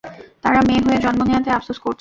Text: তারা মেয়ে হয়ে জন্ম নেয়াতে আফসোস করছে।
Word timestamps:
তারা 0.43 0.59
মেয়ে 0.67 0.81
হয়ে 0.85 0.97
জন্ম 0.97 1.21
নেয়াতে 1.23 1.49
আফসোস 1.51 1.77
করছে। 1.77 1.89